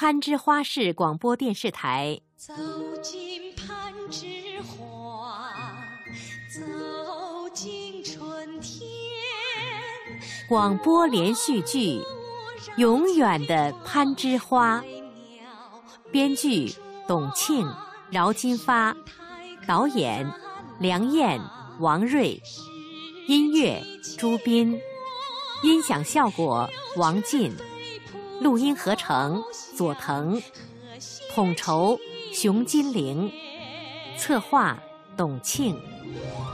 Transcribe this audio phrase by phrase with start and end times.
[0.00, 2.20] 攀枝花市广播电视台。
[2.36, 2.54] 走
[3.02, 4.28] 进攀枝
[4.62, 5.50] 花，
[6.48, 8.88] 走进春天。
[10.48, 11.98] 广播连续剧
[12.76, 14.80] 《永远的攀枝花》，
[16.12, 16.72] 编剧
[17.08, 17.68] 董庆、
[18.08, 18.96] 饶金发，
[19.66, 20.32] 导演
[20.78, 21.40] 梁燕、
[21.80, 22.40] 王瑞，
[23.26, 23.82] 音乐
[24.16, 24.80] 朱斌。
[25.64, 27.52] 音响效果王进，
[28.40, 29.42] 录音合成
[29.76, 30.40] 佐藤，
[31.34, 31.98] 统筹
[32.32, 33.32] 熊金玲，
[34.16, 34.80] 策划
[35.16, 35.76] 董庆，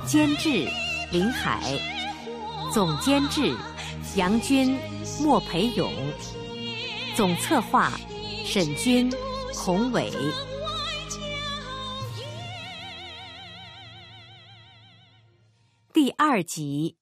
[0.06, 0.66] 监制
[1.12, 1.60] 林海，
[2.72, 3.54] 总监制
[4.16, 4.78] 杨军、
[5.20, 5.92] 莫培勇，
[7.14, 7.92] 总策划
[8.44, 9.12] 沈军、
[9.54, 10.10] 孔伟。
[15.92, 16.96] 第二集。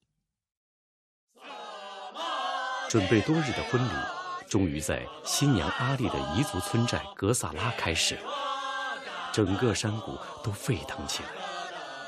[2.89, 3.91] 准备多日的婚礼，
[4.53, 8.19] 终于在新娘阿丽的彝族村寨格萨拉开始。
[9.33, 11.31] 整个山谷都沸腾起来，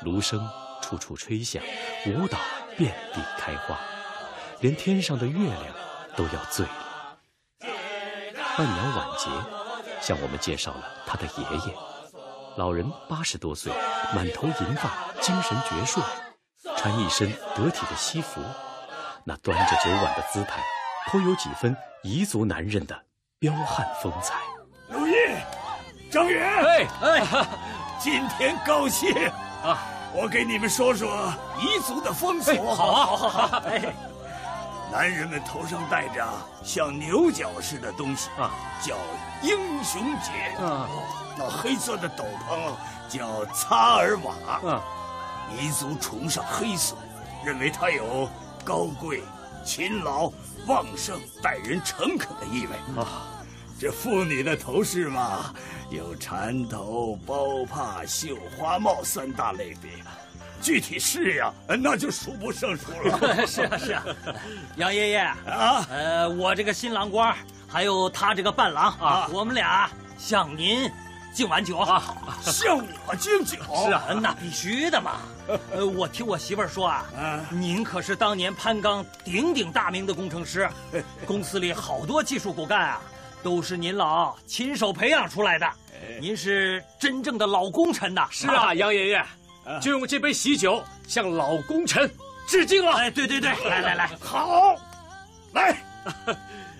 [0.03, 0.39] 芦笙
[0.79, 1.63] 处处吹响，
[2.05, 2.37] 舞蹈
[2.77, 3.75] 遍地开花，
[4.59, 5.63] 连天上的月亮
[6.15, 7.17] 都要醉了。
[8.55, 9.27] 伴娘婉洁
[9.99, 11.75] 向我们介绍了她的爷爷，
[12.57, 13.73] 老人八十多岁，
[14.13, 15.99] 满头银发，精神矍铄，
[16.77, 18.39] 穿一身得体的西服，
[19.23, 20.63] 那端着酒碗的姿态。
[21.07, 22.99] 颇有几分彝族男人的
[23.39, 24.35] 彪悍风采。
[24.87, 25.13] 如意，
[26.11, 27.47] 张远，哎哎，
[27.99, 29.13] 今天高兴
[29.63, 29.79] 啊！
[30.13, 32.51] 我给你们说说彝族的风俗。
[32.73, 33.57] 好啊，好好好。
[33.67, 33.93] 哎，
[34.91, 36.25] 男人们头上戴着
[36.63, 38.95] 像牛角似的东西啊，叫
[39.41, 40.31] 英雄结。
[40.63, 40.87] 啊，
[41.37, 42.71] 那黑色的斗篷
[43.09, 44.33] 叫擦尔瓦。
[44.69, 44.81] 啊，
[45.55, 46.95] 彝族崇尚黑色，
[47.43, 48.29] 认为它有
[48.63, 49.21] 高贵、
[49.65, 50.31] 勤劳。
[50.67, 53.29] 旺盛、待人诚恳的意味啊！
[53.79, 55.53] 这妇女的头饰嘛，
[55.91, 59.91] 有缠头、包帕、绣花帽三大类别，
[60.59, 63.45] 具体式样那就数不胜数了。
[63.45, 64.03] 是啊，是啊，
[64.77, 67.35] 杨爷爷啊，呃，我这个新郎官，
[67.67, 69.87] 还有他这个伴郎啊，我们俩
[70.17, 70.91] 向您。
[71.31, 72.01] 敬完酒啊，
[72.41, 75.19] 向我敬酒是啊，那必须的嘛。
[75.71, 77.05] 呃，我听我媳妇儿说啊，
[77.51, 80.69] 您可是当年潘刚鼎鼎大名的工程师，
[81.25, 83.01] 公司里好多技术骨干啊，
[83.43, 85.69] 都是您老亲手培养出来的。
[86.19, 88.27] 您是真正的老功臣呐。
[88.31, 89.25] 是啊， 杨爷爷，
[89.81, 92.09] 就用这杯喜酒向老功臣
[92.47, 92.91] 致敬了。
[92.93, 94.75] 哎，对对对，来来来， 好，
[95.53, 95.77] 来，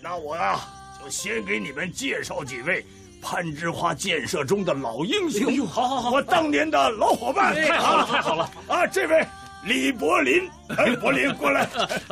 [0.02, 0.68] 那我啊
[1.04, 2.86] 就先给你们介绍几位。
[3.26, 8.86] 攀枝花建设中的老英雄，哎呦，好好好，我当年的老伙伴，太好了，太好了啊！
[8.86, 9.26] 这位
[9.64, 10.48] 李柏林，
[11.02, 11.68] 柏林过来，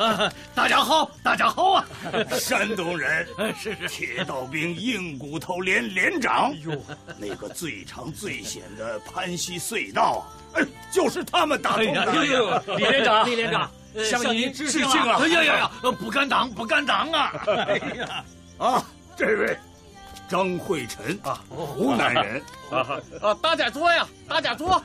[0.56, 1.86] 大家好，大家好啊！
[2.36, 3.24] 山东人，
[3.56, 6.84] 是是，铁道兵硬骨头连连长，哎呦，
[7.16, 12.12] 那个最长最险的潘溪隧道，哎，就是他们打通的。
[12.76, 13.70] 李连长，李连长，
[14.04, 15.20] 向您致敬啊！
[15.22, 17.32] 哎呀呀呀，不敢当，不敢当啊！
[17.68, 18.24] 哎呀，
[18.58, 18.84] 啊，
[19.16, 19.56] 这位。
[20.28, 24.82] 张慧臣啊，湖南人啊啊，大家坐呀，大家坐。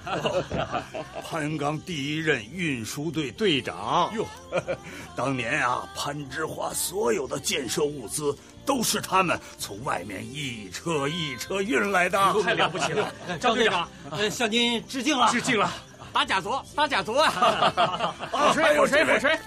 [1.30, 4.26] 潘刚第一任运输队队长哟，
[5.16, 8.36] 当年啊，攀枝花所有的建设物资
[8.66, 13.12] 都是他们从外面一车一车运来的，太了不起了。
[13.40, 13.88] 张队长，
[14.30, 15.72] 向您致敬了，致敬了。
[16.12, 18.16] 大家坐，大家坐啊！
[18.32, 19.40] 鼓吹，鼓吹，鼓吹。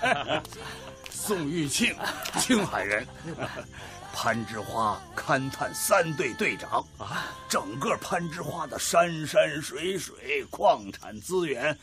[1.11, 1.95] 宋玉庆，
[2.39, 3.07] 青海人。
[4.15, 11.77] 攀枝花勘探三队队长啊，整个攀枝花的山山水水、矿产资源，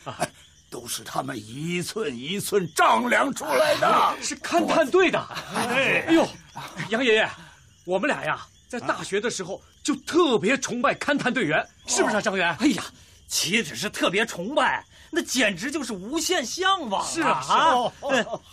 [0.70, 4.16] 都是他们一寸一寸丈量出来的。
[4.22, 5.20] 是勘探队的。
[5.54, 6.26] 哎呦，
[6.88, 7.28] 杨爷爷，
[7.84, 12.56] 我们俩呀，在大学的时候就特别崇拜勘探队员，是不是啊，张元？
[12.60, 12.84] 哎呀，
[13.26, 17.08] 岂止是特别崇拜，那简直就是无限向往啊。
[17.10, 17.92] 是啊，啊，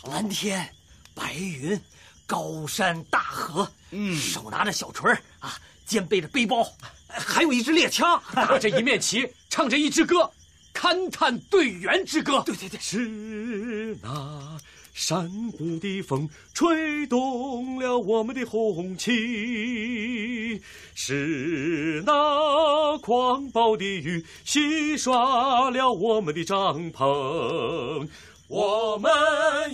[0.10, 0.68] 蓝天，
[1.14, 1.80] 白云。
[2.28, 6.70] 高山大河，嗯，手拿着小锤儿啊，肩背着背包，
[7.08, 10.30] 还有一支猎枪， 打着一面旗，唱着一支歌，
[10.74, 12.44] 勘探队员之歌。
[12.46, 14.58] 对对对，是那
[14.94, 20.62] 山谷的风吹动了我们的红旗，
[20.96, 28.08] 是那狂暴的雨洗刷了我们的帐篷。
[28.48, 29.12] 我们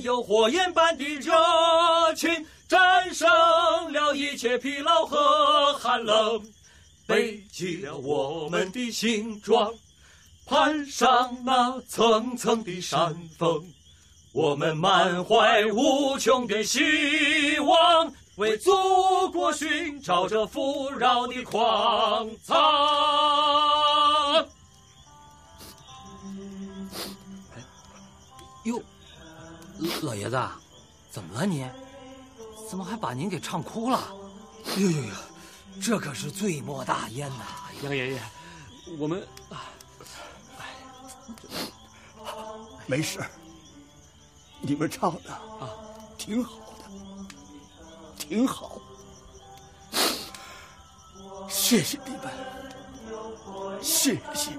[0.02, 1.32] 有火焰般的热
[2.16, 3.30] 情，战胜
[3.94, 6.42] 了一切疲劳和寒冷，
[7.06, 9.72] 背起了我们的行装，
[10.48, 13.64] 攀上那层层的山峰。
[14.32, 18.72] 我们满怀无穷的希望，为祖
[19.32, 22.58] 国寻找着富饶的矿藏。
[30.02, 30.40] 老爷子，
[31.12, 31.68] 怎么了你？
[32.70, 34.00] 怎么还把您给唱哭了？
[34.78, 35.14] 呦呦呦，
[35.82, 37.44] 这可是罪莫大焉呐！
[37.84, 38.22] 杨爷爷，
[38.98, 39.28] 我们，
[42.88, 43.24] 没事，
[44.62, 45.70] 你们唱的啊，
[46.18, 46.86] 挺好的，
[48.18, 48.82] 挺好，
[51.50, 52.32] 谢谢你们，
[53.82, 54.52] 谢谢。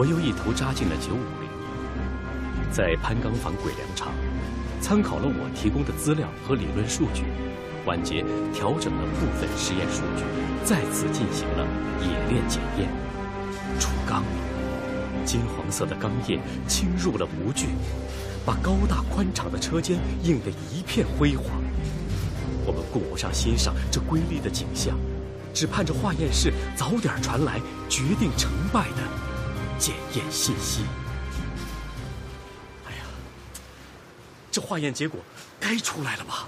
[0.00, 4.14] 我又一头扎进了九五零，在潘钢坊鬼粮厂，
[4.80, 7.24] 参考了我提供的资料和理论数据，
[7.84, 10.24] 晚节调整了部分实验数据，
[10.64, 11.66] 再次进行了
[12.00, 12.88] 冶炼检验。
[13.78, 14.24] 出钢，
[15.26, 17.66] 金黄色的钢液侵入了模具，
[18.46, 21.60] 把高大宽敞的车间映得一片辉煌。
[22.64, 24.96] 我们顾不上欣赏这瑰丽的景象，
[25.52, 27.60] 只盼着化验室早点传来
[27.90, 29.29] 决定成败的。
[29.80, 30.82] 检验信息。
[32.86, 33.02] 哎呀，
[34.52, 35.18] 这化验结果
[35.58, 36.46] 该出来了吧？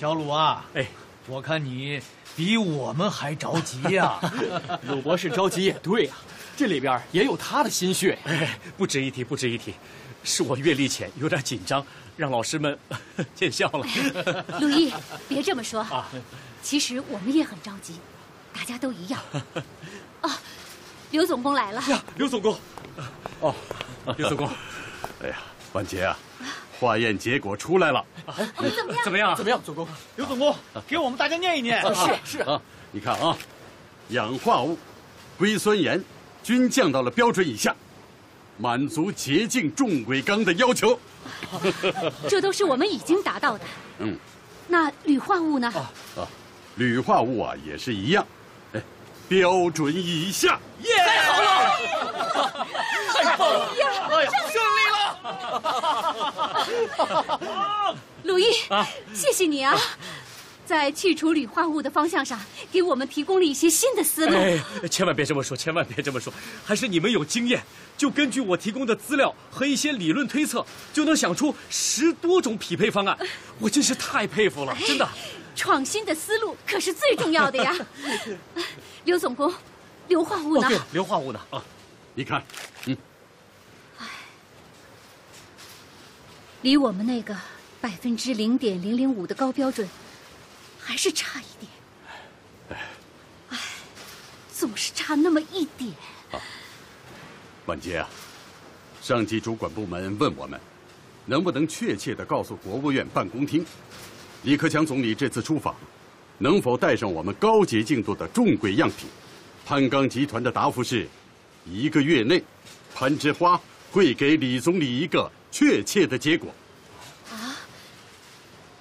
[0.00, 0.86] 小鲁啊，哎，
[1.26, 2.00] 我看你
[2.36, 4.20] 比我们还着急呀。
[4.86, 6.16] 鲁博士着急也对啊，
[6.56, 8.16] 这里边也有他的心血。
[8.24, 9.74] 哎，不值一提，不值一提，
[10.22, 11.84] 是我阅历浅，有点紧张，
[12.16, 12.78] 让老师们
[13.34, 13.84] 见笑了。
[14.60, 14.94] 鲁毅，
[15.28, 16.08] 别这么说啊，
[16.62, 17.98] 其实我们也很着急，
[18.54, 19.20] 大家都一样。
[20.20, 20.38] 啊。
[21.10, 22.02] 刘总工来了呀！
[22.16, 22.58] 刘总工，
[23.40, 23.54] 哦，
[24.16, 24.48] 刘总工，
[25.22, 25.38] 哎呀，
[25.72, 26.16] 万杰啊，
[26.78, 28.04] 化验结果出来了，
[28.56, 29.04] 怎么样？
[29.04, 29.36] 怎么样？
[29.36, 29.60] 怎么样？
[29.64, 30.54] 总工，刘总工，
[30.86, 31.80] 给我们大家念一念。
[32.24, 32.60] 是是啊，
[32.92, 33.36] 你看啊，
[34.10, 34.78] 氧化物、
[35.38, 36.02] 硅酸盐
[36.42, 37.74] 均降到了标准以下，
[38.58, 40.98] 满足洁净重轨钢的要求。
[42.28, 43.64] 这都是我们已经达到的。
[44.00, 44.16] 嗯，
[44.68, 45.68] 那铝化物呢？
[46.16, 46.28] 啊，
[46.76, 48.26] 铝化物啊也是一样。
[49.28, 50.90] 标准以下，耶！
[51.04, 52.66] 太好了，
[53.12, 53.68] 太棒了，
[54.10, 54.80] 哎呀，顺利
[57.86, 57.96] 了！
[58.24, 58.46] 鲁毅，
[59.12, 59.76] 谢谢你啊，
[60.64, 62.40] 在去除铝化物的方向上，
[62.72, 64.34] 给我们提供了一些新的思路。
[64.36, 64.58] 哎，
[64.88, 66.32] 千万别这么说，千万别这么说，
[66.64, 67.62] 还是你们有经验，
[67.98, 73.18] 就根据我提供的资料和一些理论推测，就能想出十多种匹配方案，
[73.58, 75.06] 我真是太佩服了，真的。
[75.58, 77.74] 创新的思路可是最重要的呀，
[79.04, 79.52] 刘总工，
[80.06, 80.68] 硫化物呢？
[80.68, 81.40] 对，硫化物呢？
[81.50, 81.60] 啊，
[82.14, 82.40] 你看，
[82.86, 82.96] 嗯，
[83.98, 84.06] 哎，
[86.62, 87.36] 离我们那个
[87.80, 89.88] 百分之零点零零五的高标准
[90.78, 91.72] 还是差一点。
[93.50, 93.58] 哎，
[94.54, 95.90] 总是差那么一点。
[96.30, 96.38] 啊，
[97.66, 98.08] 万杰啊，
[99.02, 100.60] 上级主管部门问我们，
[101.26, 103.66] 能不能确切的告诉国务院办公厅？
[104.44, 105.74] 李克强总理这次出访，
[106.38, 109.08] 能否带上我们高洁净度的重轨样品？
[109.66, 111.06] 潘钢集团的答复是：
[111.66, 112.42] 一个月内，
[112.94, 116.48] 攀枝花会给李总理一个确切的结果。
[117.30, 117.56] 啊，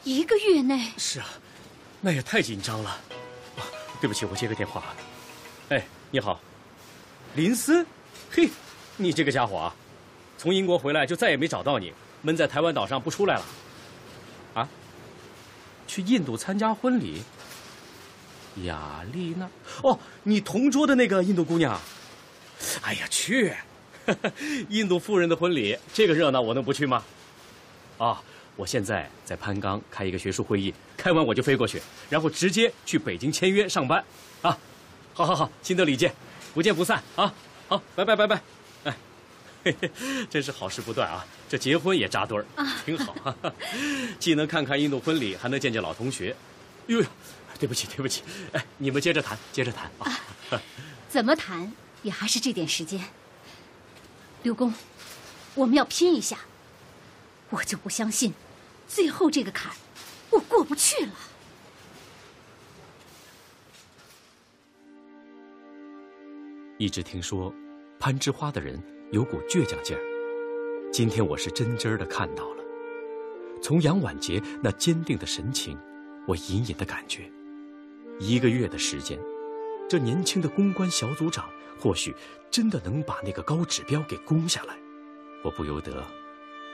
[0.03, 0.91] 一个月内？
[0.97, 1.27] 是啊，
[1.99, 2.97] 那也太紧张了。
[3.99, 4.83] 对不起，我接个电话。
[5.69, 6.39] 哎，你好，
[7.35, 7.85] 林森，
[8.31, 8.47] 嘿，
[8.95, 9.75] 你这个家伙啊，
[10.37, 11.91] 从英国回来就再也没找到你，
[12.21, 13.45] 闷在台湾岛上不出来了。
[15.87, 17.23] 去印度参加婚礼，
[18.63, 19.49] 雅丽娜
[19.81, 21.79] 哦，你同桌的那个印度姑娘。
[22.81, 23.53] 哎呀，去！
[24.69, 27.03] 印度富人的婚礼，这个热闹我能不去吗？
[27.97, 28.21] 啊，
[28.55, 34.03] 我现在在潘钢开一个学术会议，开完我就飞过去，然后直接去北京签约上班。
[34.41, 34.57] 啊，
[35.13, 36.13] 好好好，新德里见，
[36.53, 37.33] 不见不散啊！
[37.67, 38.56] 好，拜拜拜拜。
[40.29, 41.25] 真是好事不断啊！
[41.49, 42.45] 这结婚也扎堆儿，
[42.85, 43.15] 挺好，
[44.19, 46.35] 既能看看印度婚礼，还能见见老同学。
[46.87, 47.03] 哟，
[47.59, 50.19] 对不起，对不起，哎，你们接着谈，接着谈啊。
[51.09, 51.71] 怎么谈
[52.03, 53.01] 也还是这点时间。
[54.43, 54.73] 刘工，
[55.55, 56.37] 我们要拼一下。
[57.49, 58.33] 我就不相信，
[58.87, 59.71] 最后这个坎
[60.29, 61.11] 我过不去了。
[66.77, 67.53] 一直听说，
[67.99, 68.96] 攀枝花的人。
[69.11, 70.01] 有股倔强劲儿，
[70.91, 72.63] 今天我是真真的看到了。
[73.61, 75.79] 从杨婉杰那坚定的神情，
[76.27, 77.31] 我隐隐的感觉，
[78.19, 79.17] 一个月的时间，
[79.87, 81.49] 这年轻的公关小组长
[81.79, 82.13] 或许
[82.51, 84.75] 真的能把那个高指标给攻下来。
[85.41, 86.05] 我不由得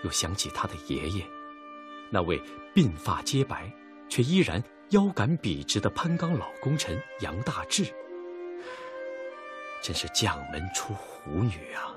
[0.04, 1.24] 又想起他的爷爷，
[2.10, 2.42] 那位
[2.74, 3.72] 鬓发皆白
[4.10, 7.86] 却依然腰杆笔直的攀钢老功臣杨大志。
[9.84, 11.94] 真是将门出虎女啊！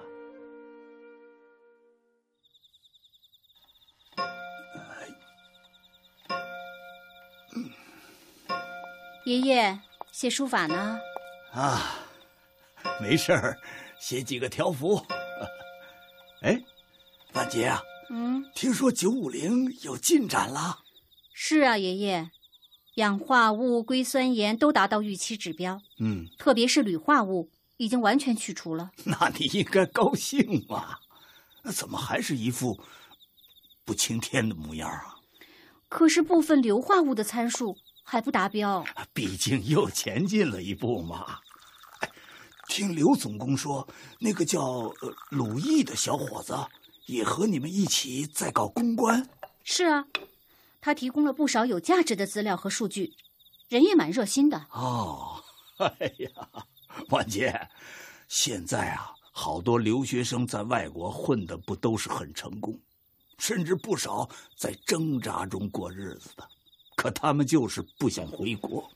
[9.27, 9.81] 爷爷
[10.13, 11.01] 写书法呢？
[11.53, 11.99] 啊，
[13.01, 13.59] 没事儿，
[13.99, 15.05] 写几个条幅。
[16.43, 16.63] 哎，
[17.33, 20.79] 万杰啊，嗯，听说九五零有进展了？
[21.35, 22.31] 是啊，爷爷，
[22.95, 25.81] 氧化物、硅酸盐都达到预期指标。
[25.99, 27.51] 嗯，特别是铝化物。
[27.79, 30.99] 已经完全去除了， 那你应该高兴啊！
[31.75, 32.81] 怎么还是一副
[33.85, 35.17] 不晴天的模样啊？
[35.91, 37.77] 可是部分硫化物的参数
[38.09, 41.41] 还不达标，毕竟又前进了一步嘛。
[42.69, 43.87] 听刘总工说，
[44.21, 44.93] 那个叫
[45.31, 46.57] 鲁毅的小伙子
[47.07, 49.29] 也和你们一起在搞公关。
[49.65, 50.07] 是啊，
[50.81, 53.13] 他提供了不少有价值的资料和数据，
[53.69, 54.67] 人也蛮热心的。
[54.71, 55.43] 哦，
[55.79, 56.31] 哎呀。
[57.11, 57.69] 万杰，
[58.29, 62.81] 现在啊，好多留学生在外国混的不都是很成功，
[63.39, 66.49] 甚至不少在挣扎中过日子的，
[66.97, 68.91] 可他们就是不想回国，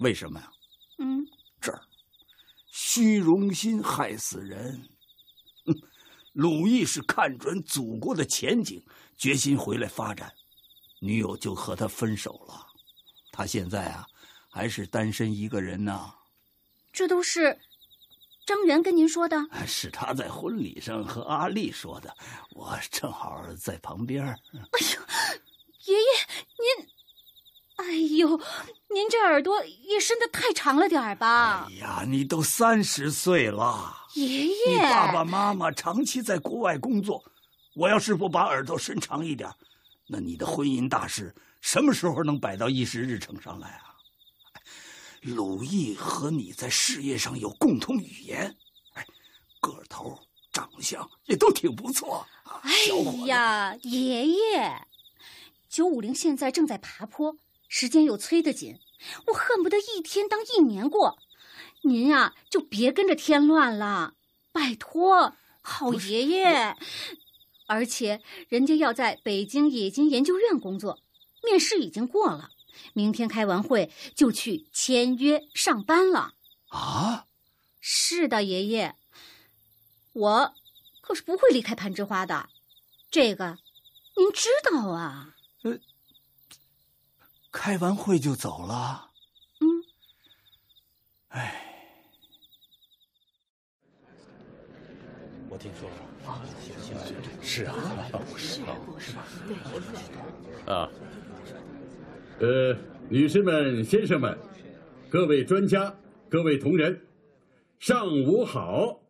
[0.00, 0.52] 为什么呀？
[0.98, 1.26] 嗯，
[1.60, 1.80] 这儿，
[2.66, 4.86] 虚荣心害死人。
[6.32, 8.84] 鲁毅是看准祖国的前景，
[9.16, 10.32] 决心回来发展，
[11.00, 12.66] 女友就和他分手了，
[13.32, 14.06] 他现在啊，
[14.50, 16.14] 还是单身一个人呢。
[16.92, 17.60] 这都是
[18.46, 22.16] 张元跟您说的，是他在婚礼上和阿丽说的，
[22.50, 24.24] 我正好在旁边。
[24.24, 25.00] 哎呦，
[25.86, 26.08] 爷爷
[26.58, 26.88] 您，
[27.78, 28.40] 哎呦，
[28.92, 31.68] 您这耳朵也伸的太长了点儿吧？
[31.70, 37.24] 哎呀，你都三十岁了，爷爷，你爸爸妈妈长期在国外工作，
[37.74, 39.48] 我要是不把耳朵伸长一点，
[40.08, 43.94] 那你的婚姻大事什么时候能摆到议事日程上来啊？
[45.22, 48.56] 鲁毅和你在事业上有共同语言，
[48.94, 49.06] 哎，
[49.60, 50.18] 个头、
[50.52, 52.26] 长相也都挺不错。
[52.62, 52.72] 哎
[53.26, 54.86] 呀，爷爷，
[55.68, 57.36] 九五零现在正在爬坡，
[57.68, 58.80] 时间又催得紧，
[59.26, 61.18] 我恨不得一天当一年过。
[61.82, 64.14] 您啊，就别跟着添乱了，
[64.50, 66.76] 拜托，好爷爷。
[67.66, 71.00] 而且人家要在北京冶金研究院工作，
[71.44, 72.50] 面试已经过了。
[72.94, 76.34] 明天开完会就去签约上班了
[76.68, 77.26] 啊！
[77.80, 78.94] 是的，爷爷，
[80.12, 80.54] 我
[81.00, 82.48] 可是不会离开攀枝花的，
[83.10, 83.58] 这个
[84.16, 85.34] 您知道啊。
[87.48, 89.10] 呃，开完会就走了。
[89.60, 89.66] 嗯。
[91.28, 91.64] 哎，
[95.48, 95.88] 我听说
[96.26, 96.42] 啊，
[97.42, 97.72] 是啊，
[98.36, 100.90] 是啊，是啊。
[102.40, 102.76] 呃，
[103.08, 104.38] 女士们、先生们，
[105.10, 107.06] 各位专家、各位同仁，
[107.78, 109.00] 上午好！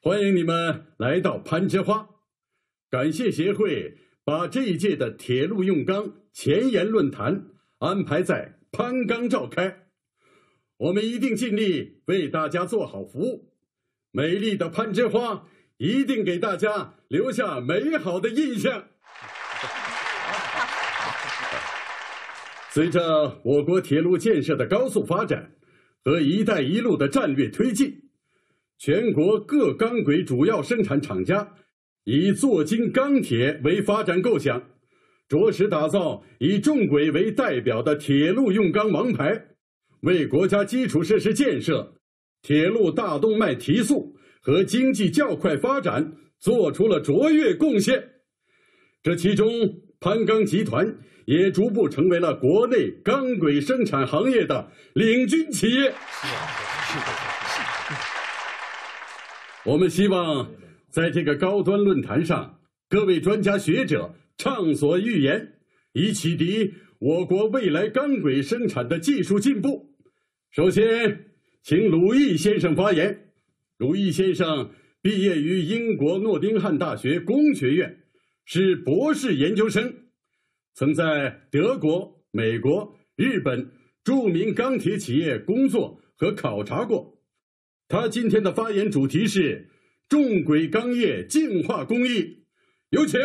[0.00, 2.08] 欢迎你们来到攀枝花。
[2.88, 7.44] 感谢协会把这一届的铁路用钢前沿论坛
[7.78, 9.86] 安排在攀钢召开，
[10.78, 13.52] 我们一定尽力为大家做好服务。
[14.10, 18.88] 美丽的攀枝花一定给大家留下美好的印象。
[22.74, 25.52] 随着我国铁路建设的高速发展
[26.04, 28.10] 和“一带一路”的战略推进，
[28.76, 31.54] 全国各钢轨主要生产厂家
[32.06, 34.62] 以做精钢铁为发展构想，
[35.28, 39.48] 着实打造以重轨为代表的铁路用钢王牌，
[40.00, 41.94] 为国家基础设施建设、
[42.42, 48.02] 铁路大动脉提速和经济较快发展做出了卓越贡献。
[49.02, 49.50] 这其中，
[50.00, 50.96] 攀钢集团。
[51.26, 55.92] 也逐步成为了国内钢轨生产行业的领军企业。
[59.64, 60.48] 我们希望
[60.96, 65.52] 在这个高端论坛上，各位专家学者畅所欲言，
[65.92, 69.94] 以启迪我国未来钢轨生产的技术进步。
[70.50, 71.26] 首先，
[71.62, 73.28] 请鲁毅先生发言。
[73.76, 74.70] 鲁毅先生
[75.02, 77.98] 毕业于英国诺丁汉大学工学院，
[78.46, 79.92] 是博士研究生。
[80.72, 83.70] 曾在德国、美国、日本
[84.02, 87.18] 著名钢铁企业工作和考察过。
[87.86, 89.68] 他今天的发言主题是
[90.08, 92.46] 重轨钢业净化工艺，
[92.90, 93.20] 有请。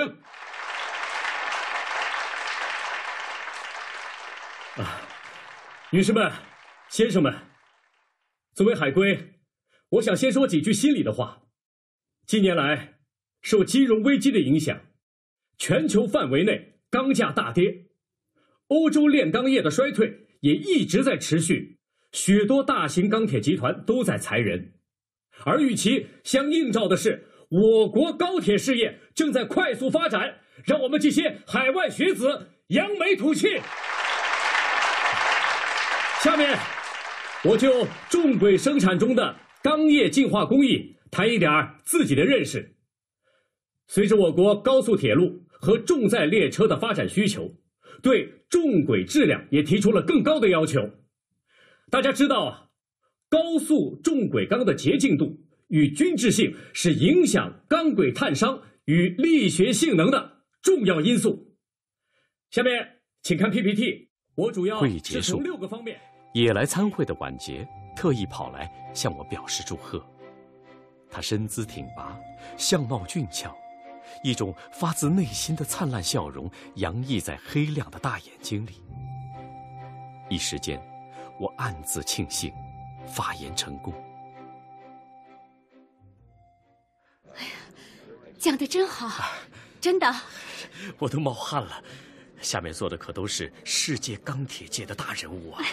[4.77, 5.07] 啊，
[5.91, 6.31] 女士们、
[6.89, 7.31] 先生们，
[8.55, 9.35] 作为海归，
[9.89, 11.43] 我想先说几句心里的话。
[12.25, 12.95] 近年来，
[13.43, 14.81] 受金融危机的影响，
[15.59, 17.89] 全球范围内钢价大跌，
[18.69, 21.77] 欧洲炼钢业的衰退也一直在持续，
[22.11, 24.80] 许多大型钢铁集团都在裁人，
[25.45, 33.59] 而与其相映照的是，我国高铁事业正在快速发展，让我们这些海外学子扬眉吐气。
[36.21, 36.57] 下面，
[37.43, 41.49] 我就重轨生产中的钢业进化工艺谈一点
[41.83, 42.75] 自己的认识。
[43.87, 47.51] 随着我国高速铁路和重载列车的发展需求，
[48.01, 50.89] 对重轨质量也提出了更高的要求。
[51.89, 52.70] 大家知道，
[53.31, 61.55] 高速重轨钢的洁净度与均质性是影响钢轨碳伤与力学性能的重要因素。
[62.49, 62.85] 下面
[63.21, 65.97] 请看 PPT，我主要会议结束六个方面。
[66.33, 70.05] 也来参会的晚杰特意跑来向我表示祝贺。
[71.09, 72.19] 他身姿挺拔，
[72.57, 73.55] 相貌俊俏，
[74.25, 78.71] 一种发自内心的灿烂笑容洋溢在黑亮的大眼睛里。
[80.29, 80.81] 一时间，
[81.39, 82.51] 我暗自庆幸，
[83.15, 83.93] 发言成功。
[87.35, 87.51] 哎呀，
[88.37, 89.31] 讲的真好，
[89.79, 90.13] 真的。
[90.97, 91.83] 我都冒汗了。
[92.41, 95.63] 下面坐的可都是世界钢铁界的大人物啊！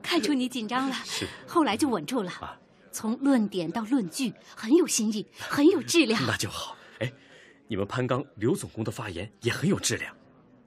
[0.00, 1.26] 看出你紧张了， 是。
[1.46, 2.30] 后来就稳住了。
[2.30, 2.56] 啊，
[2.92, 6.22] 从论点到论据，很有新意，很有质量。
[6.26, 6.76] 那就好。
[7.00, 7.12] 哎，
[7.66, 10.14] 你们潘刚刘总工的发言也很有质量，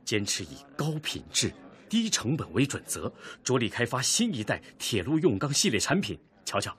[0.03, 1.50] 坚持以高品质、
[1.91, 3.12] 低成本为准则，
[3.43, 6.17] 着力开发新一代铁路用钢系列产品。
[6.45, 6.74] 瞧瞧，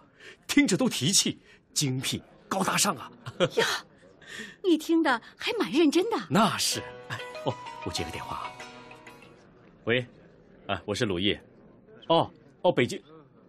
[0.46, 1.38] 听着都提气，
[1.74, 3.12] 精辟高大上啊！
[3.56, 3.66] 呀，
[4.64, 6.16] 你听的还蛮认真的。
[6.30, 6.80] 那是。
[7.44, 7.54] 哦，
[7.84, 8.52] 我接个电话啊。
[9.84, 10.06] 喂，
[10.66, 11.38] 啊，我是鲁毅。
[12.08, 12.98] 哦，哦，北京。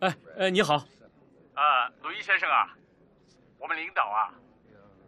[0.02, 0.76] 哎，哎，你好。
[1.54, 2.76] 啊，鲁毅先生啊，
[3.58, 4.36] 我们领导啊，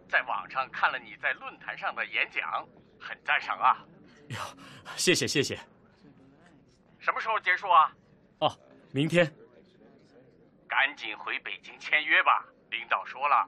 [0.09, 2.65] 在网上看了你在论坛上的演讲，
[2.97, 3.85] 很赞赏啊。
[4.29, 4.37] 哟，
[4.95, 5.59] 谢谢谢谢。
[7.05, 7.95] 什么时候结束啊？
[8.39, 8.51] 哦，
[8.91, 9.31] 明天。
[10.67, 12.43] 赶紧回北京签约吧。
[12.71, 13.47] 领导说了，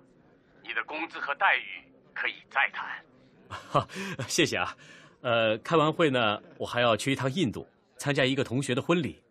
[0.61, 3.03] 你的工资和待遇可以再谈。
[3.49, 3.87] 哈，
[4.27, 4.77] 谢谢啊。
[5.21, 7.67] 呃，开完会呢，我还要去一趟印度，
[7.97, 9.23] 参加一个同学的婚礼。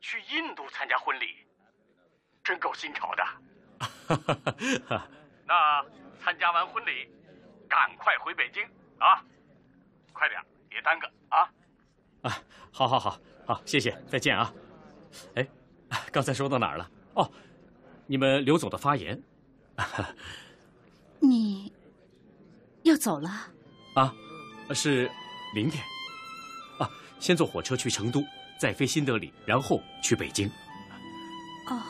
[0.00, 1.46] 去印度参加婚礼，
[2.42, 3.24] 真够新潮的。
[5.46, 5.86] 那
[6.18, 7.08] 参加完婚礼，
[7.68, 8.64] 赶快回北京
[8.98, 9.24] 啊！
[10.12, 11.48] 快点，别耽搁啊！
[12.26, 14.52] 啊，好，好，好，好，谢谢，再见啊！
[15.34, 15.48] 哎，
[16.10, 16.90] 刚才说到哪儿了？
[17.14, 17.30] 哦，
[18.06, 19.22] 你们刘总的发言。
[21.20, 21.72] 你
[22.82, 23.30] 要走了？
[23.94, 24.14] 啊。
[24.74, 25.08] 是
[25.54, 25.80] 明天，
[26.80, 28.20] 啊，先坐火车去成都，
[28.58, 30.50] 再飞新德里，然后去北京。
[31.68, 31.80] 哦，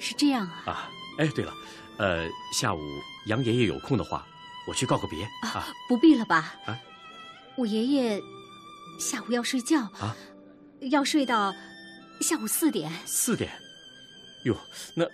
[0.00, 0.62] 是这样啊。
[0.64, 1.52] 啊，哎，对了，
[1.98, 2.80] 呃，下午
[3.26, 4.26] 杨爷爷有空的话，
[4.66, 5.22] 我去告个别。
[5.42, 6.54] 啊，不必了吧？
[6.64, 6.80] 啊，
[7.56, 8.18] 我爷爷
[8.98, 10.16] 下午要睡觉啊，
[10.90, 11.54] 要睡到
[12.20, 12.90] 下午四点。
[13.06, 13.50] 四点？
[14.44, 14.56] 哟，
[14.94, 15.04] 那，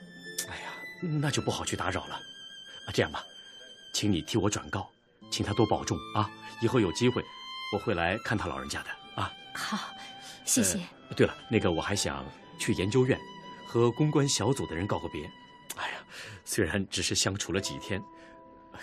[0.48, 0.72] 哎呀，
[1.20, 2.14] 那就不好去打扰了。
[2.14, 3.24] 啊，这样吧，
[3.92, 4.90] 请你替我转告。
[5.30, 6.28] 请他多保重啊！
[6.60, 7.24] 以后有机会，
[7.72, 9.32] 我会来看他老人家的啊。
[9.54, 9.78] 好，
[10.44, 10.80] 谢谢。
[11.14, 12.26] 对了，那个我还想
[12.58, 13.16] 去研究院，
[13.64, 15.24] 和公关小组的人告个别。
[15.76, 15.98] 哎呀，
[16.44, 18.02] 虽然只是相处了几天，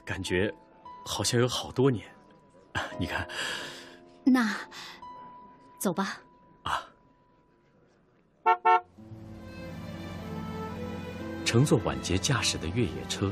[0.05, 0.49] 感觉
[1.05, 2.07] 好像有好多年。
[2.97, 3.27] 你看，
[4.30, 4.54] 那
[5.80, 6.20] 走吧。
[6.63, 6.84] 啊。
[11.46, 13.32] 乘坐晚节驾驶的越野车，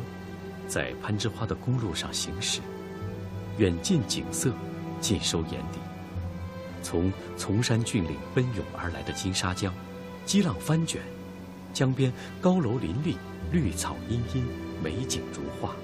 [0.68, 2.62] 在攀枝花的公路上行驶。
[3.58, 4.54] 远近景色
[5.02, 5.80] 尽收眼底，
[6.82, 9.74] 从崇山峻岭奔涌而来的金沙江，
[10.26, 11.02] 激浪翻卷，
[11.74, 13.18] 江边高楼林立，
[13.52, 14.48] 绿草茵茵，
[14.82, 15.76] 美景如画。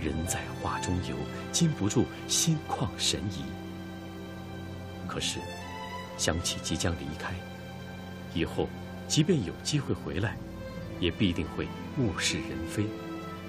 [0.00, 1.16] 人在画中游，
[1.52, 3.44] 禁不住心旷神怡。
[5.10, 5.40] 可是，
[6.16, 7.34] 想起即将离开，
[8.32, 8.68] 以后
[9.08, 10.36] 即便有机会回来，
[11.00, 11.66] 也必定会
[11.98, 12.86] 物是人非，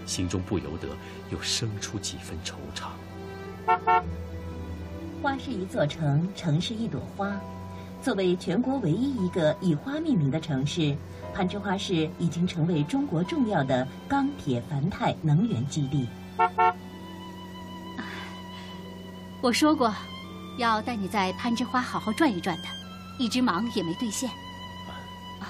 [0.07, 0.87] 心中不由得
[1.29, 4.01] 又生出几分惆怅。
[5.21, 7.39] 花是一座城，城是一朵花。
[8.01, 10.95] 作为全国唯一一个以花命名的城市，
[11.35, 16.07] 攀枝花市已经成为中国重要的钢铁、钒钛能源基地。
[19.43, 19.93] 我说过，
[20.57, 22.67] 要带你在攀枝花好好转一转的，
[23.17, 24.29] 一直忙也没兑现。
[25.39, 25.47] 啊，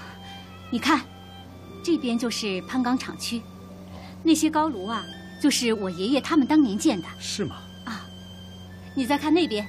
[0.71, 1.01] 你看，
[1.83, 3.41] 这边就是攀钢厂区，
[4.23, 5.03] 那些高炉啊，
[5.41, 7.07] 就是我爷爷他们当年建的。
[7.19, 7.57] 是吗？
[7.85, 8.01] 啊
[8.93, 9.65] 你再看那边，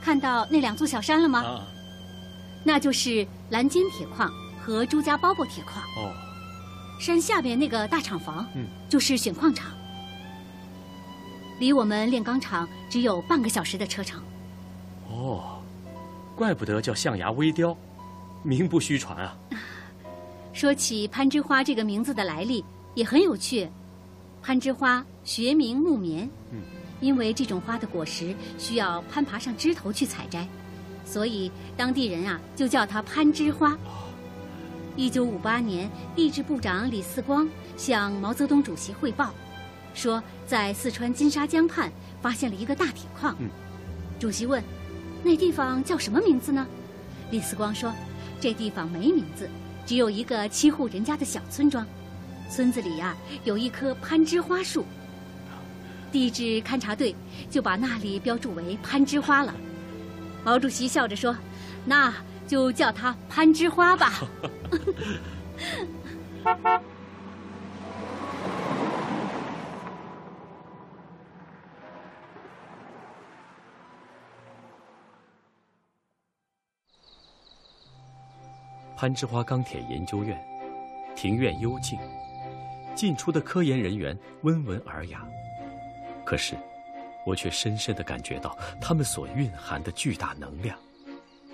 [0.00, 1.60] 看到那两座小山了吗？
[2.64, 5.82] 那就是蓝尖铁矿和朱家包包铁矿。
[5.96, 6.12] 哦，
[6.98, 9.70] 山下边那个大厂房，嗯，就是选矿场。
[11.58, 14.22] 离我们炼钢厂只有半个小时的车程。
[15.10, 15.60] 哦，
[16.34, 17.76] 怪不得叫象牙微雕，
[18.42, 19.36] 名不虚传啊。
[20.52, 22.64] 说起攀枝花这个名字的来历，
[22.94, 23.68] 也很有趣。
[24.42, 26.60] 攀枝花学名木棉，嗯，
[27.00, 30.46] 因为这种花的果实需要攀爬上枝头去采摘，
[31.04, 33.76] 所以当地人啊就叫它攀枝花。
[34.94, 39.34] 一九五八年，地质部长李四光向毛泽东主席汇报，
[39.94, 41.92] 说在四川金沙江畔
[42.22, 43.36] 发现了一个大铁矿。
[43.40, 43.50] 嗯，
[44.18, 44.62] 主席问
[45.26, 46.64] ：“那地方叫什么名字呢？”
[47.32, 47.92] 李四光说
[48.40, 49.50] ：“这地方没名字。”
[49.84, 51.86] 只有一个七户人家的小村庄，
[52.50, 54.84] 村子里呀有一棵攀枝花树。
[56.10, 57.14] 地质勘察队
[57.50, 59.54] 就把那里标注为攀枝花了。
[60.44, 61.36] 毛主席笑着说
[61.86, 62.12] ：“那
[62.48, 64.12] 就叫它攀枝花吧。
[78.96, 80.42] ”攀枝花钢铁研究院，
[81.14, 81.98] 庭院幽静，
[82.94, 85.22] 进出的科研人员温文尔雅。
[86.24, 86.56] 可是，
[87.26, 90.78] 我却深深地感觉到他们所蕴含的巨大能量，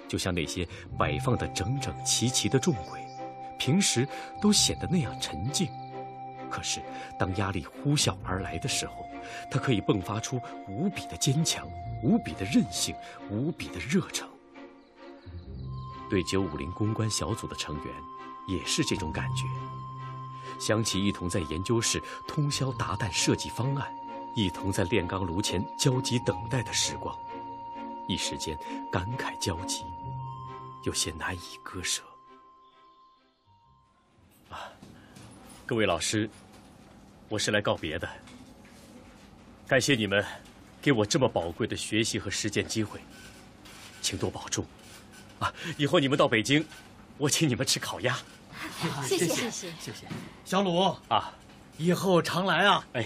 [0.06, 3.00] 就像那些摆放的整整齐齐的重轨，
[3.58, 4.06] 平时
[4.40, 5.68] 都显得那样沉静，
[6.48, 6.80] 可是
[7.18, 9.04] 当压力呼啸而来的时候，
[9.50, 11.68] 它可以迸发出无比的坚强、
[12.04, 12.94] 无比的韧性、
[13.28, 14.28] 无比的热诚。
[16.12, 17.86] 对九五零攻关小组的成员，
[18.46, 19.46] 也是这种感觉。
[20.58, 21.98] 想起一同在研究室
[22.28, 23.90] 通宵达旦设计方案，
[24.36, 27.18] 一同在炼钢炉前焦急等待的时光，
[28.08, 28.54] 一时间
[28.92, 29.84] 感慨交集，
[30.84, 32.02] 有些难以割舍。
[34.50, 34.68] 啊，
[35.64, 36.28] 各位老师，
[37.30, 38.06] 我是来告别的。
[39.66, 40.22] 感谢你们
[40.82, 43.00] 给我这么宝贵的学习和实践机会，
[44.02, 44.62] 请多保重。
[45.42, 45.52] 啊！
[45.76, 46.64] 以后你们到北京，
[47.18, 48.16] 我请你们吃烤鸭。
[49.04, 50.06] 谢谢谢谢谢谢，
[50.44, 51.32] 小鲁啊，
[51.78, 52.84] 以后常来啊。
[52.92, 53.04] 哎，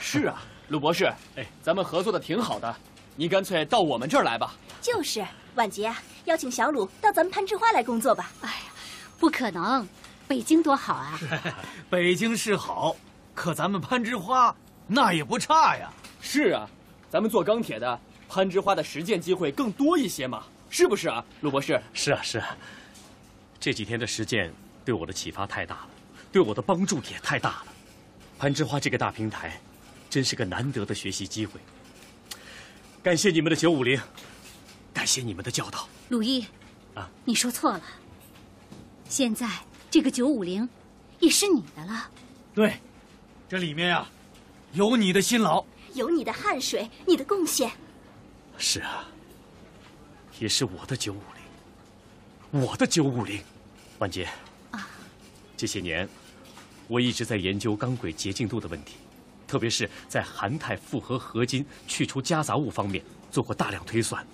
[0.00, 2.74] 是啊， 鲁博士，哎，咱们合作的挺好的，
[3.16, 4.54] 你干脆到我们这儿来吧。
[4.80, 5.92] 就是，婉洁，
[6.26, 8.30] 邀请小鲁到咱们攀枝花来工作吧。
[8.42, 8.72] 哎呀，
[9.18, 9.86] 不可能，
[10.28, 11.18] 北京多好啊！
[11.90, 12.94] 北京是好，
[13.34, 14.54] 可咱们攀枝花
[14.86, 15.90] 那也不差呀。
[16.20, 16.68] 是啊，
[17.10, 20.44] 咱们做钢铁的，攀枝花的实践机会更多一些嘛。
[20.72, 21.78] 是不是啊，陆博士？
[21.92, 22.56] 是啊，是啊。
[23.60, 24.50] 这几天的实践
[24.86, 25.90] 对我的启发太大了，
[26.32, 27.66] 对我的帮助也太大了。
[28.38, 29.60] 攀枝花这个大平台，
[30.08, 31.60] 真是个难得的学习机会。
[33.02, 34.00] 感谢你们的九五零，
[34.94, 35.86] 感谢你们的教导。
[36.08, 36.46] 鲁毅，
[36.94, 37.82] 啊，你说错了。
[39.10, 39.46] 现在
[39.90, 40.66] 这个九五零，
[41.18, 42.10] 也是你的了。
[42.54, 42.80] 对，
[43.46, 44.10] 这里面啊，
[44.72, 47.70] 有你的辛劳，有你的汗水，你的贡献。
[48.56, 49.06] 是啊。
[50.38, 51.20] 也是我的九五
[52.52, 53.40] 零，我的九五零，
[53.98, 54.28] 万杰
[54.70, 54.88] 啊！
[55.56, 56.08] 这些年，
[56.88, 58.96] 我一直在研究钢轨洁净度的问题，
[59.46, 64.26] 特别是在含钛复合合金去除夹杂物方面做过大量推算。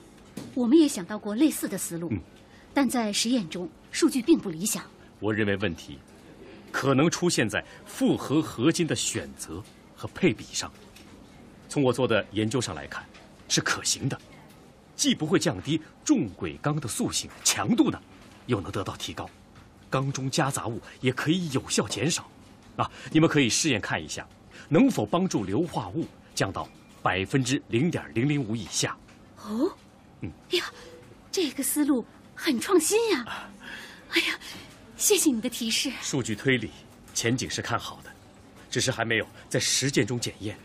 [0.54, 2.20] 我们也想到过类似的思路，嗯，
[2.72, 4.82] 但在实验中数据并不理想。
[5.20, 5.98] 我认为问题
[6.70, 9.62] 可能出现在复合合金的选择
[9.96, 10.72] 和配比上。
[11.68, 13.04] 从我做的研究上来看，
[13.48, 14.18] 是可行的。
[14.98, 18.02] 既不会降低重轨钢的塑性强度呢，
[18.46, 19.30] 又能得到提高，
[19.88, 22.28] 钢中夹杂物也可以有效减少，
[22.76, 24.26] 啊，你们可以试验看一下，
[24.68, 26.68] 能否帮助硫化物降到
[27.00, 28.98] 百分之零点零零五以下。
[29.44, 29.70] 哦，
[30.22, 30.64] 嗯，哎呀，
[31.30, 33.48] 这个思路很创新呀！
[34.10, 34.38] 哎呀，
[34.96, 35.92] 谢谢你的提示。
[36.02, 36.72] 数据推理
[37.14, 38.10] 前景是看好的，
[38.68, 40.58] 只是还没有在实践中检验。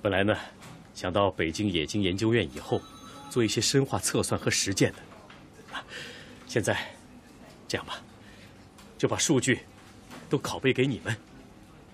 [0.00, 0.34] 本来呢，
[0.94, 2.80] 想到北京冶金研究院以后。
[3.30, 4.98] 做一些深化测算和实践的，
[6.46, 6.94] 现在
[7.66, 8.00] 这样吧，
[8.96, 9.60] 就把数据
[10.28, 11.16] 都拷贝给你们，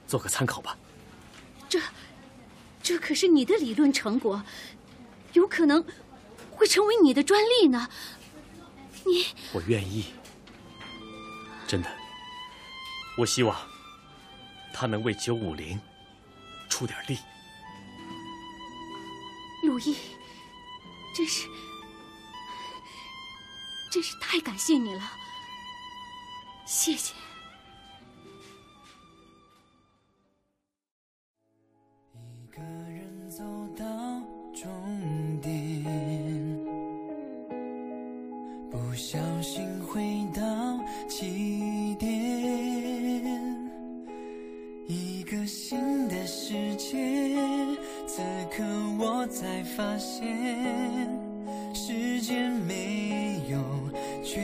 [0.07, 0.79] 做个参考吧。
[1.69, 1.81] 这，
[2.83, 4.43] 这可是你的理论成果，
[5.33, 5.85] 有可能
[6.51, 7.89] 会成为你的专利呢。
[9.05, 10.07] 你，我愿意，
[11.67, 11.91] 真的，
[13.19, 13.57] 我希望
[14.73, 15.79] 他能为九五零
[16.69, 17.19] 出点力。
[19.65, 19.97] 鲁毅。
[21.15, 21.47] 真是，
[23.93, 25.03] 真是太感谢你了，
[26.67, 27.15] 谢谢。
[32.15, 33.45] 一个人走
[33.77, 33.85] 到
[34.53, 35.85] 终点，
[38.73, 40.43] 不小心回到
[41.09, 43.54] 起点，
[44.87, 46.97] 一个新的世界。
[48.07, 48.63] 此刻
[48.99, 50.23] 我才发现，
[51.75, 53.59] 时间没有
[54.23, 54.41] 绝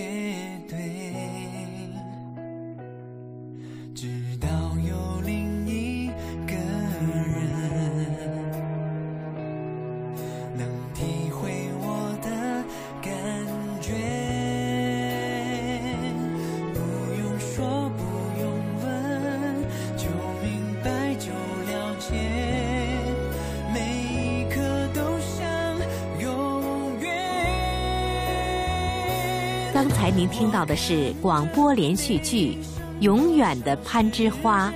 [30.21, 32.53] 您听到的是广播连续剧
[33.01, 34.71] 《永远的攀枝花》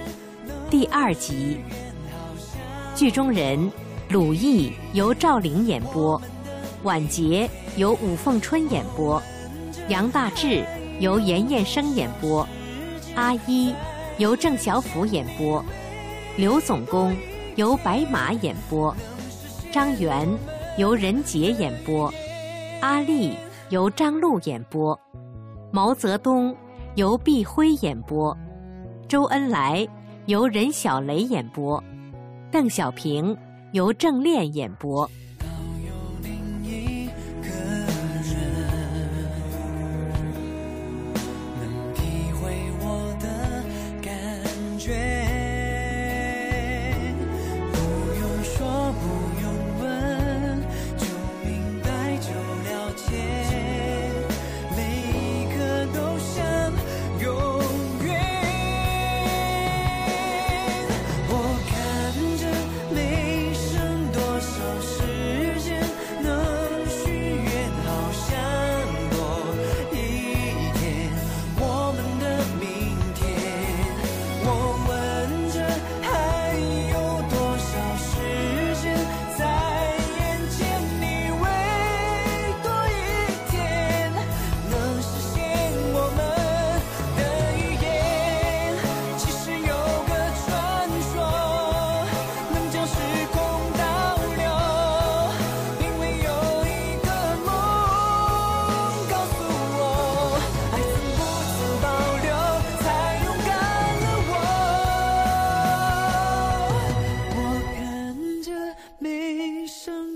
[0.70, 1.60] 第二集，
[2.94, 3.70] 剧中人
[4.08, 6.18] 鲁艺由赵玲演播，
[6.82, 9.22] 婉洁由武凤春演播，
[9.88, 10.64] 杨大志
[10.98, 12.48] 由严彦生演播，
[13.14, 13.74] 阿一
[14.16, 15.62] 由郑小甫演播，
[16.38, 17.14] 刘总工
[17.56, 18.96] 由白马演播，
[19.70, 20.26] 张元
[20.78, 22.10] 由任杰演播，
[22.80, 23.34] 阿丽
[23.68, 24.98] 由张璐演播，
[25.74, 26.54] 毛泽东
[26.94, 28.38] 由毕辉演播，
[29.08, 29.84] 周恩来
[30.26, 31.82] 由任小雷演播，
[32.48, 33.36] 邓小平
[33.72, 35.10] 由郑炼演播。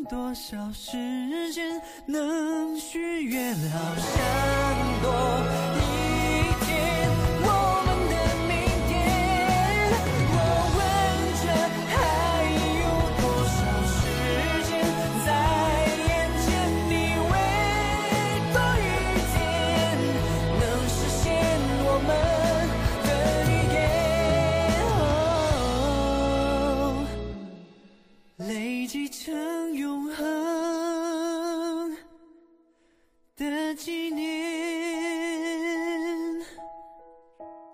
[0.08, 5.10] 多少时间，能许愿，好像多
[5.76, 6.17] 一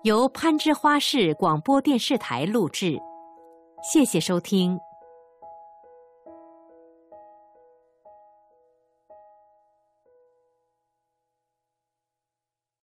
[0.05, 2.99] 由攀枝花市广播电视台录制，
[3.91, 4.77] 谢谢收听。